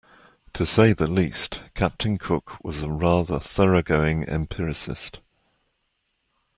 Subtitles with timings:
[0.53, 5.19] To say the least, Captain Cook was a rather thorough going empiricist.